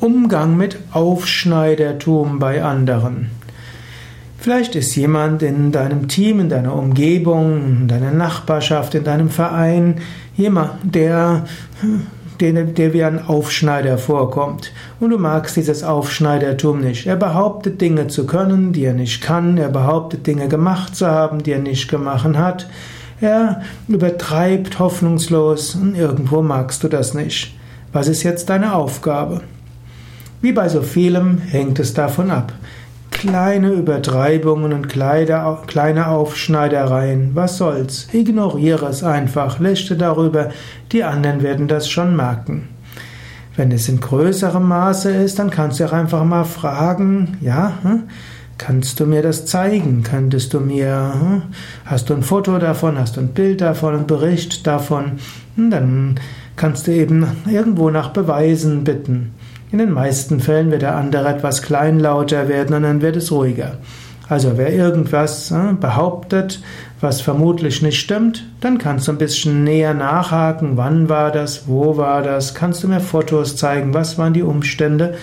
[0.00, 3.30] Umgang mit Aufschneidertum bei anderen.
[4.38, 9.96] Vielleicht ist jemand in deinem Team, in deiner Umgebung, in deiner Nachbarschaft, in deinem Verein,
[10.36, 11.46] jemand, der,
[12.38, 14.72] der, der wie ein Aufschneider vorkommt.
[15.00, 17.06] Und du magst dieses Aufschneidertum nicht.
[17.06, 19.58] Er behauptet Dinge zu können, die er nicht kann.
[19.58, 22.68] Er behauptet Dinge gemacht zu haben, die er nicht gemacht hat.
[23.20, 27.58] Er übertreibt hoffnungslos und irgendwo magst du das nicht.
[27.92, 29.40] Was ist jetzt deine Aufgabe?
[30.40, 32.52] Wie bei so vielem hängt es davon ab.
[33.10, 38.06] Kleine Übertreibungen und kleine Aufschneidereien, was soll's?
[38.12, 40.50] Ignoriere es einfach, lächte darüber,
[40.92, 42.68] die anderen werden das schon merken.
[43.56, 48.04] Wenn es in größerem Maße ist, dann kannst du auch einfach mal fragen, ja, hm,
[48.56, 50.04] kannst du mir das zeigen?
[50.04, 51.42] Könntest du mir, hm,
[51.84, 55.18] hast du ein Foto davon, hast du ein Bild davon, einen Bericht davon?
[55.56, 56.20] Hm, dann
[56.54, 59.34] kannst du eben irgendwo nach Beweisen bitten.
[59.70, 63.78] In den meisten Fällen wird der andere etwas kleinlauter werden und dann wird es ruhiger.
[64.28, 66.62] Also wer irgendwas äh, behauptet,
[67.00, 71.96] was vermutlich nicht stimmt, dann kannst du ein bisschen näher nachhaken, wann war das, wo
[71.96, 75.14] war das, kannst du mir Fotos zeigen, was waren die Umstände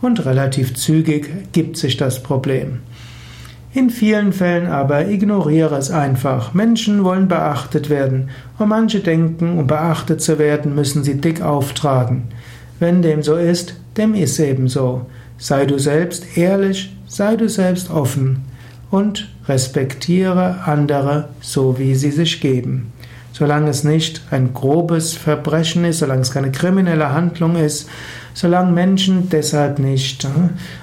[0.00, 2.80] und relativ zügig gibt sich das Problem.
[3.74, 6.54] In vielen Fällen aber ignoriere es einfach.
[6.54, 12.28] Menschen wollen beachtet werden und manche denken, um beachtet zu werden, müssen sie dick auftragen.
[12.78, 15.06] Wenn dem so ist, dem ist eben so.
[15.38, 18.44] Sei du selbst ehrlich, sei du selbst offen
[18.90, 22.92] und respektiere andere so, wie sie sich geben.
[23.32, 27.88] Solange es nicht ein grobes Verbrechen ist, solange es keine kriminelle Handlung ist,
[28.32, 30.28] solange Menschen deshalb nicht äh,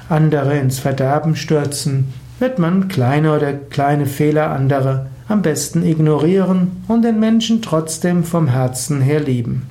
[0.09, 7.03] andere ins Verderben stürzen, wird man kleine oder kleine Fehler anderer am besten ignorieren und
[7.03, 9.67] den Menschen trotzdem vom Herzen her lieben.